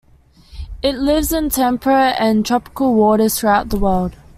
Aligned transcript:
It 0.81 0.95
lives 0.95 1.31
in 1.31 1.51
temperate 1.51 2.15
and 2.17 2.43
tropical 2.43 2.95
waters 2.95 3.39
throughout 3.39 3.69
the 3.69 3.77
world. 3.77 4.15